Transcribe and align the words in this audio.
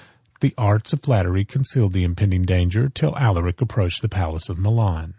The 0.39 0.55
arts 0.57 0.93
of 0.93 1.03
flattery 1.03 1.45
concealed 1.45 1.93
the 1.93 2.03
impending 2.03 2.41
danger, 2.41 2.89
till 2.89 3.15
Alaric 3.19 3.61
approached 3.61 4.01
the 4.01 4.09
palace 4.09 4.49
of 4.49 4.57
Milan. 4.57 5.09